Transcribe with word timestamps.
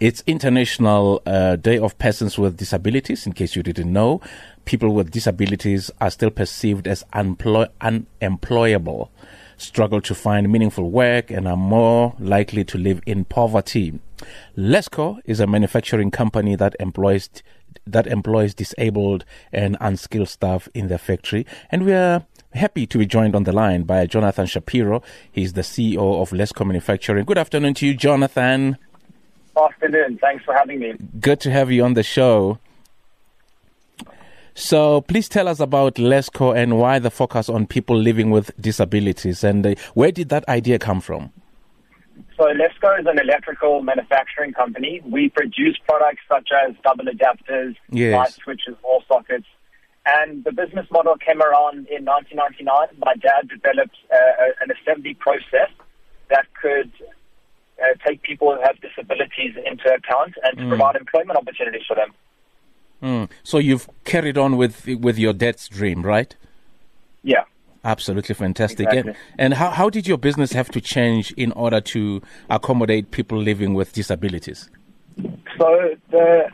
It's 0.00 0.24
International 0.26 1.22
uh, 1.24 1.54
Day 1.54 1.78
of 1.78 1.96
Persons 1.98 2.36
with 2.36 2.56
Disabilities. 2.56 3.28
In 3.28 3.32
case 3.32 3.54
you 3.54 3.62
didn't 3.62 3.92
know, 3.92 4.20
people 4.64 4.92
with 4.92 5.12
disabilities 5.12 5.88
are 6.00 6.10
still 6.10 6.30
perceived 6.30 6.88
as 6.88 7.04
unemploy- 7.12 7.68
unemployable, 7.80 9.12
struggle 9.56 10.00
to 10.00 10.12
find 10.12 10.50
meaningful 10.50 10.90
work, 10.90 11.30
and 11.30 11.46
are 11.46 11.56
more 11.56 12.16
likely 12.18 12.64
to 12.64 12.76
live 12.76 13.02
in 13.06 13.24
poverty. 13.24 14.00
Lesco 14.58 15.20
is 15.26 15.38
a 15.38 15.46
manufacturing 15.46 16.10
company 16.10 16.56
that 16.56 16.74
employs 16.80 17.30
that 17.86 18.06
employs 18.08 18.52
disabled 18.52 19.24
and 19.52 19.76
unskilled 19.80 20.28
staff 20.28 20.68
in 20.74 20.88
their 20.88 20.98
factory, 20.98 21.46
and 21.70 21.84
we 21.84 21.92
are 21.92 22.26
happy 22.52 22.84
to 22.86 22.98
be 22.98 23.06
joined 23.06 23.36
on 23.36 23.44
the 23.44 23.52
line 23.52 23.84
by 23.84 24.06
Jonathan 24.06 24.46
Shapiro. 24.46 25.02
He's 25.30 25.52
the 25.52 25.60
CEO 25.62 26.20
of 26.20 26.30
Lesco 26.30 26.66
Manufacturing. 26.66 27.24
Good 27.24 27.38
afternoon 27.38 27.74
to 27.74 27.86
you, 27.86 27.94
Jonathan. 27.94 28.76
Afternoon. 29.56 30.18
Thanks 30.20 30.44
for 30.44 30.54
having 30.54 30.80
me. 30.80 30.94
Good 31.20 31.40
to 31.40 31.50
have 31.50 31.70
you 31.70 31.84
on 31.84 31.94
the 31.94 32.02
show. 32.02 32.58
So, 34.56 35.00
please 35.00 35.28
tell 35.28 35.48
us 35.48 35.58
about 35.58 35.94
Lesco 35.96 36.56
and 36.56 36.78
why 36.78 37.00
the 37.00 37.10
focus 37.10 37.48
on 37.48 37.66
people 37.66 37.96
living 37.96 38.30
with 38.30 38.52
disabilities, 38.60 39.42
and 39.42 39.66
uh, 39.66 39.74
where 39.94 40.12
did 40.12 40.28
that 40.28 40.48
idea 40.48 40.78
come 40.78 41.00
from? 41.00 41.32
So, 42.36 42.44
Lesco 42.44 43.00
is 43.00 43.06
an 43.06 43.18
electrical 43.18 43.82
manufacturing 43.82 44.52
company. 44.52 45.00
We 45.04 45.28
produce 45.30 45.76
products 45.88 46.22
such 46.28 46.50
as 46.66 46.74
double 46.84 47.04
adapters, 47.06 47.74
Yes. 47.90 48.12
light 48.16 48.32
switches, 48.44 48.76
wall 48.84 49.02
sockets. 49.08 49.46
And 50.06 50.44
the 50.44 50.52
business 50.52 50.86
model 50.90 51.16
came 51.16 51.40
around 51.42 51.88
in 51.88 52.04
1999. 52.04 52.98
My 52.98 53.14
dad 53.14 53.48
developed 53.48 53.96
uh, 54.12 54.52
an 54.62 54.70
assembly 54.70 55.14
process 55.14 55.70
that 56.30 56.46
could 56.60 56.92
uh, 57.84 57.94
take 58.06 58.22
people 58.22 58.54
who 58.54 58.60
have 58.62 58.80
disabilities 58.80 59.54
into 59.64 59.92
account 59.92 60.34
and 60.42 60.58
to 60.58 60.68
provide 60.68 60.96
employment 60.96 61.38
opportunities 61.38 61.82
for 61.86 61.94
them. 61.94 62.10
Mm. 63.02 63.30
So, 63.42 63.58
you've 63.58 63.88
carried 64.04 64.38
on 64.38 64.56
with 64.56 64.86
with 64.86 65.18
your 65.18 65.32
dad's 65.32 65.68
dream, 65.68 66.02
right? 66.02 66.34
Yeah. 67.22 67.44
Absolutely 67.84 68.34
fantastic. 68.34 68.86
Exactly. 68.86 69.10
And, 69.10 69.16
and 69.38 69.54
how, 69.54 69.70
how 69.70 69.90
did 69.90 70.06
your 70.08 70.16
business 70.16 70.52
have 70.52 70.70
to 70.70 70.80
change 70.80 71.32
in 71.32 71.52
order 71.52 71.82
to 71.82 72.22
accommodate 72.48 73.10
people 73.10 73.36
living 73.36 73.74
with 73.74 73.92
disabilities? 73.92 74.70
So 75.58 75.94
the 76.10 76.48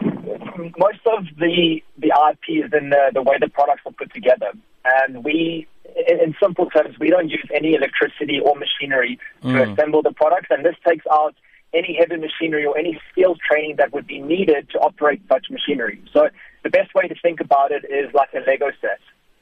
most 0.79 1.01
of 1.07 1.25
the 1.39 1.83
the 1.99 2.13
IP 2.31 2.65
is 2.67 2.73
in 2.73 2.91
the, 2.91 3.11
the 3.15 3.23
way 3.23 3.37
the 3.41 3.49
products 3.49 3.83
are 3.87 3.93
put 3.93 4.13
together, 4.13 4.53
and 4.85 5.25
we, 5.25 5.67
in, 6.09 6.21
in 6.21 6.35
simple 6.43 6.67
terms, 6.71 6.99
we 6.99 7.11
don't 7.11 7.29
use 7.29 7.49
any 7.55 7.75
electricity 7.75 8.41
or 8.41 8.57
machinery 8.57 9.19
to 9.43 9.63
assemble 9.63 10.03
the 10.03 10.13
products, 10.13 10.49
and 10.51 10.65
this 10.65 10.77
takes 10.87 11.07
out 11.11 11.35
any 11.73 11.97
heavy 11.99 12.17
machinery 12.17 12.65
or 12.65 12.77
any 12.77 13.01
skills 13.11 13.39
training 13.49 13.77
that 13.77 13.93
would 13.93 14.07
be 14.07 14.21
needed 14.21 14.69
to 14.71 14.79
operate 14.79 15.23
such 15.29 15.47
machinery. 15.51 16.03
So 16.13 16.29
the 16.63 16.71
best 16.71 16.95
way 16.95 17.07
to 17.09 17.15
think 17.23 17.41
about 17.41 17.71
it 17.71 17.85
is 17.85 18.13
like 18.13 18.31
a 18.35 18.41
Lego 18.41 18.71
set. 18.81 18.99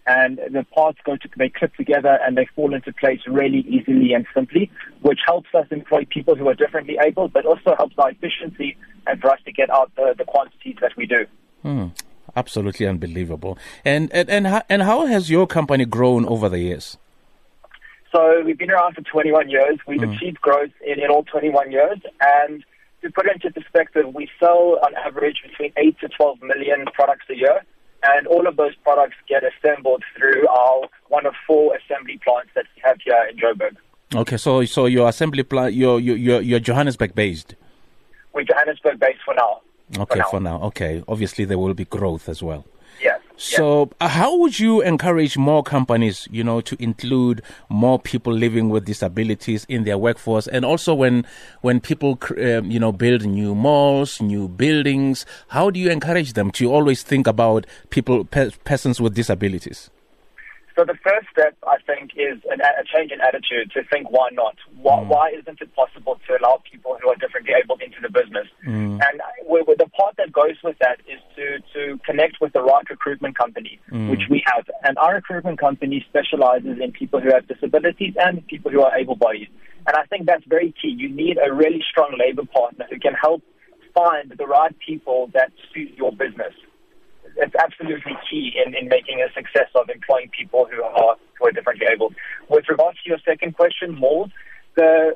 And 0.06 0.38
the 0.38 0.64
parts 0.74 0.98
go 1.04 1.16
to, 1.16 1.28
they 1.36 1.50
clip 1.50 1.74
together 1.74 2.19
and 2.22 2.36
they 2.36 2.46
fall 2.56 2.74
into 2.74 2.92
place 2.94 3.20
really 3.26 3.60
easily 3.69 4.14
and 4.14 4.26
simply, 4.32 4.70
which 5.02 5.20
helps 5.26 5.48
us 5.54 5.66
employ 5.70 6.06
people 6.08 6.34
who 6.34 6.48
are 6.48 6.54
differently 6.54 6.96
able, 7.00 7.28
but 7.28 7.44
also 7.44 7.74
helps 7.76 7.94
our 7.98 8.10
efficiency 8.10 8.76
and 9.06 9.20
for 9.20 9.30
us 9.30 9.38
to 9.44 9.52
get 9.52 9.69
out 9.69 9.92
the, 9.96 10.14
the 10.16 10.24
quantities 10.24 10.76
that 10.80 10.96
we 10.96 11.06
do. 11.06 11.26
Hmm. 11.62 11.88
Absolutely 12.39 12.86
unbelievable. 12.86 13.58
And 13.84 14.12
and 14.12 14.31
and 14.31 14.47
how, 14.47 14.62
and 14.69 14.83
how 14.83 15.06
has 15.06 15.28
your 15.28 15.47
company 15.47 15.84
grown 15.84 16.25
over 16.27 16.48
the 16.48 16.61
years? 16.61 16.97
So 18.12 18.42
we've 18.44 18.56
been 18.56 18.70
around 18.70 18.94
for 18.94 19.03
21 19.03 19.50
years. 19.50 19.78
We've 19.86 20.00
mm. 20.00 20.14
achieved 20.14 20.41
growth 20.41 20.70
in, 20.86 21.00
in 21.00 21.11
all 21.11 21.25
21 21.25 21.72
years. 21.72 21.98
And 22.20 22.64
to 23.03 23.11
put 23.11 23.27
it 23.27 23.34
into 23.34 23.50
perspective, 23.50 24.14
we 24.14 24.28
sell 24.41 24.78
on 24.84 24.94
average 24.94 25.42
between 25.47 25.72
8 25.77 25.98
to 26.00 26.09
12 26.09 26.42
million 26.42 26.86
products 26.94 27.27
a 27.28 27.34
year. 27.34 27.64
And 28.05 28.27
all 28.28 28.47
of 28.47 28.56
those 28.56 28.77
products 28.77 29.16
get 29.28 29.42
assembled 29.42 30.05
through 30.16 30.47
our 30.47 30.83
one 31.09 31.27
of 31.27 31.34
four 31.47 31.77
assembly 31.77 32.21
plants 32.25 32.50
that 32.54 32.66
we 32.77 32.82
have 32.84 32.98
here 33.04 33.27
in 33.28 33.37
Joburg. 33.37 33.77
Okay, 34.15 34.37
so 34.37 34.65
so 34.65 34.87
your 34.87 35.09
assembly 35.09 35.43
plant, 35.43 35.75
you're 35.75 35.98
you're, 35.98 36.41
you're 36.41 36.60
Johannesburg 36.60 37.15
based. 37.15 37.56
We're 38.32 38.44
Johannesburg 38.44 39.00
based 39.00 39.22
for 39.25 39.34
now. 39.34 39.60
Okay, 39.97 40.19
now. 40.19 40.31
for 40.31 40.41
now. 40.41 40.62
Okay, 40.65 41.03
obviously 41.09 41.44
there 41.44 41.59
will 41.59 41.75
be 41.75 41.84
growth 41.84 42.28
as 42.28 42.43
well. 42.43 42.65
Yes. 43.03 43.21
So, 43.37 43.91
uh, 44.00 44.09
how 44.09 44.37
would 44.38 44.59
you 44.59 44.81
encourage 44.81 45.38
more 45.38 45.62
companies, 45.62 46.26
you 46.32 46.43
know, 46.43 46.60
to 46.62 46.76
include 46.82 47.43
more 47.69 48.00
people 48.00 48.32
living 48.32 48.69
with 48.69 48.84
disabilities 48.84 49.65
in 49.69 49.84
their 49.84 49.97
workforce, 49.97 50.48
and 50.48 50.65
also 50.65 50.93
when 50.94 51.25
when 51.60 51.81
people, 51.81 52.19
um, 52.32 52.69
you 52.69 52.81
know, 52.81 52.91
build 52.91 53.25
new 53.25 53.54
malls, 53.54 54.21
new 54.21 54.48
buildings, 54.48 55.25
how 55.48 55.71
do 55.71 55.78
you 55.78 55.91
encourage 55.91 56.32
them 56.32 56.50
to 56.53 56.72
always 56.72 57.04
think 57.04 57.28
about 57.28 57.65
people, 57.91 58.25
pe- 58.25 58.50
persons 58.65 59.00
with 59.00 59.15
disabilities? 59.15 59.91
So 60.78 60.84
the 60.84 60.94
first 61.03 61.27
step, 61.33 61.56
I 61.66 61.78
think, 61.84 62.12
is 62.15 62.39
an, 62.49 62.61
a 62.62 62.84
change 62.87 63.11
in 63.11 63.21
attitude 63.21 63.72
to 63.75 63.83
think, 63.91 64.12
why 64.12 64.28
not? 64.31 64.55
Why, 64.81 65.03
mm. 65.03 65.09
why 65.09 65.31
isn't 65.31 65.61
it 65.61 65.75
possible 65.75 66.21
to 66.28 66.39
allow 66.39 66.62
people 66.71 66.97
who 67.03 67.09
are 67.11 67.16
differently 67.16 67.53
able 67.61 67.75
into 67.83 67.99
the 68.00 68.09
business? 68.09 68.47
Mm. 68.65 69.03
And 69.03 69.21
we- 69.50 69.62
we- 69.66 69.75
the 69.75 69.89
part 69.89 70.15
that 70.19 70.31
goes 70.31 70.55
with 70.62 70.78
that 70.78 71.00
is 71.11 71.19
to, 71.34 71.59
to 71.75 71.99
connect 72.06 72.41
with 72.41 72.53
the 72.53 72.62
right 72.62 72.89
recruitment 72.89 73.37
company, 73.37 73.81
mm. 73.91 74.09
which 74.09 74.22
we 74.31 74.41
have. 74.47 74.71
And 74.84 74.97
our 74.99 75.15
recruitment 75.15 75.59
company 75.59 76.06
specializes 76.09 76.78
in 76.78 76.93
people 76.93 77.19
who 77.19 77.33
have 77.34 77.49
disabilities 77.49 78.15
and 78.16 78.47
people 78.47 78.71
who 78.71 78.83
are 78.83 78.97
able-bodied. 78.97 79.49
And 79.89 79.97
I 79.97 80.05
think 80.05 80.27
that's 80.27 80.45
very 80.47 80.72
key. 80.81 80.95
You 80.97 81.09
need 81.09 81.39
a 81.45 81.53
really 81.53 81.83
strong 81.91 82.15
labor 82.16 82.45
partner 82.47 82.87
who 82.89 83.00
can 83.00 83.15
help 83.15 83.43
find 83.95 84.31
the 84.31 84.47
right 84.47 84.78
people 84.78 85.28
that 85.34 85.50
suit 85.75 85.91
your 85.97 86.12
business 86.12 86.55
it's 87.37 87.55
absolutely 87.55 88.16
key 88.31 88.53
in, 88.65 88.75
in 88.75 88.89
making 88.89 89.21
a 89.21 89.33
success 89.33 89.69
of 89.75 89.89
employing 89.89 90.31
people 90.31 90.69
who 90.71 90.83
are 90.83 91.16
who 91.39 91.47
are 91.47 91.53
differently 91.53 91.87
able. 91.91 92.12
With 92.49 92.69
regards 92.69 92.99
to 93.03 93.11
your 93.11 93.19
second 93.25 93.56
question, 93.56 93.94
malls, 93.94 94.31
the 94.75 95.15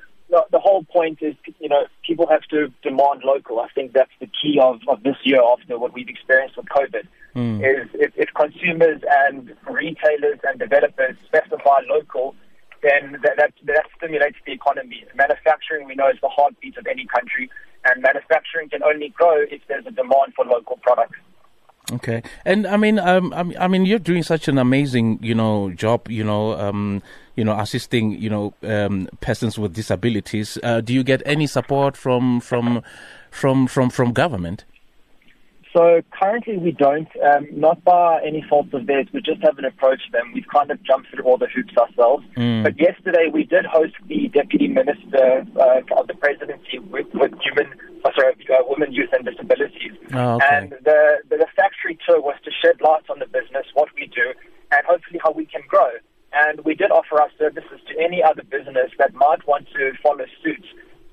the, 0.50 0.58
whole 0.58 0.84
point 0.84 1.18
is 1.20 1.34
you 1.60 1.68
know 1.68 1.86
people 2.06 2.26
have 2.28 2.42
to 2.50 2.72
demand 2.82 3.22
local. 3.24 3.60
I 3.60 3.68
think 3.74 3.92
that's 3.92 4.12
the 4.20 4.28
key 4.40 4.58
of, 4.60 4.80
of 4.88 5.02
this 5.02 5.16
year 5.24 5.40
after 5.42 5.78
what 5.78 5.92
we've 5.92 6.08
experienced 6.08 6.56
with 6.56 6.66
COVID. 6.66 7.06
Hmm. 7.34 7.64
Is 7.64 7.88
if, 7.94 8.12
if 8.16 8.28
consumers 8.34 9.00
and 9.08 9.54
retailers 9.68 10.38
and 10.44 10.58
developers 10.58 11.16
specify 11.26 11.80
local, 11.88 12.34
then 12.82 13.18
that, 13.22 13.36
that 13.36 13.52
that 13.64 13.86
stimulates 13.96 14.36
the 14.46 14.52
economy. 14.52 15.04
Manufacturing, 15.14 15.86
we 15.86 15.94
know, 15.94 16.08
is 16.08 16.18
the 16.20 16.28
heartbeat 16.28 16.76
of 16.76 16.86
any 16.86 17.06
country, 17.06 17.50
and 17.84 18.02
manufacturing 18.02 18.68
can 18.68 18.82
only 18.82 19.10
grow 19.10 19.42
if 19.50 19.62
there's 19.68 19.86
a 19.86 19.90
demand 19.90 20.34
for 20.36 20.44
local 20.44 20.78
products. 20.82 21.18
Okay, 21.92 22.22
and 22.44 22.66
I 22.66 22.76
mean, 22.76 22.98
um, 22.98 23.32
I 23.34 23.68
mean, 23.68 23.84
you're 23.84 23.98
doing 23.98 24.22
such 24.22 24.48
an 24.48 24.58
amazing, 24.58 25.18
you 25.22 25.34
know, 25.34 25.70
job, 25.70 26.10
you 26.10 26.24
know, 26.24 26.58
um, 26.58 27.02
you 27.36 27.44
know, 27.44 27.58
assisting, 27.58 28.12
you 28.12 28.30
know, 28.30 28.54
um, 28.62 29.08
persons 29.20 29.58
with 29.58 29.74
disabilities. 29.74 30.58
Uh, 30.62 30.80
do 30.80 30.94
you 30.94 31.02
get 31.04 31.22
any 31.26 31.46
support 31.46 31.96
from 31.96 32.40
from 32.40 32.82
from 33.30 33.66
from 33.66 33.90
from 33.90 34.12
government? 34.12 34.64
So 35.74 36.02
currently 36.12 36.58
we 36.58 36.72
don't, 36.72 37.08
um, 37.24 37.46
not 37.50 37.82
by 37.82 38.20
any 38.22 38.44
fault 38.48 38.74
of 38.74 38.86
theirs. 38.86 39.06
We 39.12 39.22
just 39.22 39.42
haven't 39.42 39.64
approached 39.64 40.12
them. 40.12 40.30
We've 40.34 40.46
kind 40.52 40.70
of 40.70 40.82
jumped 40.82 41.08
through 41.10 41.24
all 41.24 41.38
the 41.38 41.46
hoops 41.46 41.74
ourselves. 41.78 42.26
But 42.62 42.78
yesterday 42.78 43.30
we 43.32 43.44
did 43.44 43.64
host 43.64 43.94
the 44.06 44.28
deputy 44.28 44.68
minister 44.68 45.46
uh, 45.58 45.80
of 45.98 46.08
the 46.08 46.14
presidency 46.20 46.78
with, 46.78 47.06
with 47.14 47.32
human, 47.40 47.72
uh, 48.04 48.10
sorry, 48.14 48.34
uh, 48.52 48.62
women, 48.68 48.92
youth, 48.92 49.08
and 49.14 49.24
disabilities. 49.24 49.92
Oh, 50.12 50.34
okay. 50.34 50.46
And 50.50 50.72
the, 50.84 51.22
the 51.30 51.38
the 51.38 51.46
factory 51.92 51.98
tour 52.06 52.20
was 52.20 52.36
to 52.44 52.50
shed 52.62 52.80
light 52.80 53.08
on 53.10 53.18
the 53.18 53.26
business, 53.26 53.66
what 53.74 53.88
we 53.94 54.06
do, 54.06 54.32
and 54.70 54.86
hopefully 54.86 55.20
how 55.22 55.32
we 55.32 55.46
can 55.46 55.62
grow. 55.68 55.90
And 56.32 56.60
we 56.64 56.74
did 56.74 56.90
offer 56.90 57.20
our 57.20 57.30
services 57.38 57.80
to 57.88 58.02
any 58.02 58.22
other 58.22 58.42
business 58.42 58.90
that 58.98 59.14
might 59.14 59.46
want 59.46 59.68
to 59.76 59.92
follow 60.02 60.24
suit 60.42 60.64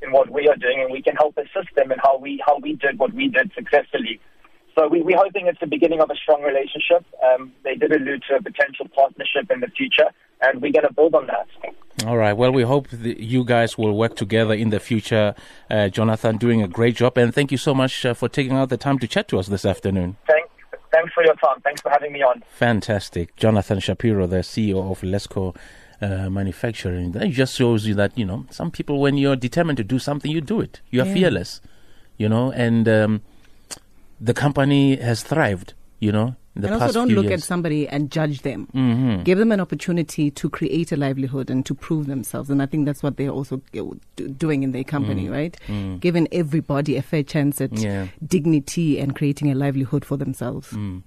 in 0.01 0.11
what 0.11 0.29
we 0.29 0.47
are 0.47 0.55
doing, 0.55 0.81
and 0.81 0.91
we 0.91 1.01
can 1.01 1.15
help 1.15 1.37
assist 1.37 1.75
them 1.75 1.91
in 1.91 1.99
how 1.99 2.17
we 2.17 2.41
how 2.45 2.57
we 2.59 2.73
did 2.75 2.97
what 2.97 3.13
we 3.13 3.27
did 3.27 3.51
successfully. 3.53 4.19
So 4.77 4.87
we, 4.87 5.01
we're 5.01 5.17
hoping 5.17 5.47
it's 5.47 5.59
the 5.59 5.67
beginning 5.67 5.99
of 5.99 6.09
a 6.09 6.15
strong 6.15 6.41
relationship. 6.41 7.03
Um, 7.21 7.51
they 7.63 7.75
did 7.75 7.91
allude 7.91 8.23
to 8.29 8.35
a 8.37 8.41
potential 8.41 8.87
partnership 8.95 9.51
in 9.51 9.59
the 9.59 9.67
future, 9.67 10.09
and 10.39 10.61
we're 10.61 10.71
going 10.71 10.87
to 10.87 10.93
build 10.93 11.15
on 11.15 11.27
that. 11.27 11.47
All 12.05 12.15
right. 12.15 12.31
Well, 12.31 12.53
we 12.53 12.63
hope 12.63 12.87
you 12.93 13.43
guys 13.43 13.77
will 13.77 13.97
work 13.97 14.15
together 14.15 14.53
in 14.53 14.69
the 14.69 14.79
future. 14.79 15.35
Uh, 15.69 15.89
Jonathan, 15.89 16.37
doing 16.37 16.61
a 16.61 16.67
great 16.67 16.95
job, 16.95 17.17
and 17.17 17.35
thank 17.35 17.51
you 17.51 17.57
so 17.57 17.73
much 17.73 18.05
uh, 18.05 18.13
for 18.13 18.29
taking 18.29 18.53
out 18.53 18.69
the 18.69 18.77
time 18.77 18.99
to 18.99 19.07
chat 19.07 19.27
to 19.29 19.39
us 19.39 19.47
this 19.47 19.65
afternoon. 19.65 20.15
Thanks, 20.25 20.38
thanks 20.99 21.13
for 21.13 21.23
your 21.23 21.35
time. 21.35 21.61
Thanks 21.61 21.81
for 21.81 21.89
having 21.89 22.11
me 22.11 22.21
on. 22.21 22.43
Fantastic, 22.49 23.35
Jonathan 23.35 23.79
Shapiro, 23.79 24.27
the 24.27 24.37
CEO 24.37 24.91
of 24.91 25.01
Lesco. 25.01 25.55
Uh, 26.01 26.29
manufacturing 26.29 27.11
that 27.11 27.29
just 27.29 27.57
shows 27.57 27.85
you 27.85 27.93
that 27.93 28.17
you 28.17 28.23
know 28.23 28.45
some 28.49 28.71
people 28.71 29.01
when 29.01 29.17
you're 29.17 29.35
determined 29.35 29.75
to 29.75 29.83
do 29.83 29.99
something 29.99 30.31
you 30.31 30.39
do 30.39 30.61
it 30.61 30.79
you 30.91 31.01
are 31.01 31.05
fearless 31.05 31.59
you 32.15 32.29
know 32.29 32.53
and 32.53 32.87
um, 32.87 33.21
the 34.21 34.33
company 34.33 34.95
has 34.95 35.23
thrived 35.23 35.73
you 35.99 36.09
know 36.09 36.27
in 36.27 36.37
the 36.55 36.67
and 36.71 36.81
also 36.81 36.91
don't 36.93 37.09
look 37.09 37.25
years. 37.25 37.41
at 37.41 37.47
somebody 37.47 37.87
and 37.87 38.11
judge 38.11 38.41
them. 38.41 38.67
Mhm. 38.73 39.23
Give 39.23 39.37
them 39.37 39.51
an 39.51 39.59
opportunity 39.59 40.29
to 40.31 40.49
create 40.49 40.91
a 40.91 40.97
livelihood 40.97 41.49
and 41.49 41.65
to 41.65 41.73
prove 41.73 42.07
themselves. 42.07 42.49
And 42.49 42.61
I 42.61 42.65
think 42.65 42.85
that's 42.85 43.01
what 43.03 43.17
they're 43.17 43.29
also 43.29 43.61
doing 44.37 44.63
in 44.63 44.71
their 44.71 44.83
company, 44.83 45.29
right? 45.29 45.55
Giving 45.99 46.27
everybody 46.31 46.95
a 46.97 47.01
fair 47.01 47.23
chance 47.23 47.61
at 47.61 47.71
Mm. 47.71 47.83
Yeah. 47.83 48.07
dignity 48.25 48.99
and 48.99 49.15
creating 49.15 49.51
a 49.51 49.55
livelihood 49.55 50.03
for 50.05 50.17
themselves. 50.17 50.71
Mm. 50.71 51.03